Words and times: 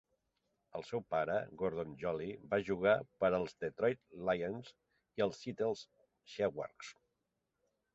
El 0.77 0.85
seu 0.87 1.03
pare, 1.15 1.35
Gordon 1.59 1.91
Jolley, 2.05 2.33
va 2.55 2.61
jugar 2.71 2.95
per 3.25 3.31
als 3.41 3.55
Detroit 3.67 4.03
Lions 4.33 4.75
i 5.21 5.29
els 5.31 5.43
Seattle 5.45 5.83
Seahawks. 6.37 6.95